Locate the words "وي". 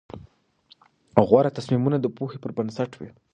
2.99-3.09